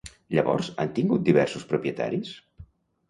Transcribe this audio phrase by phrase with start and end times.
[0.35, 2.33] Llavors han tingut diversos propietaris?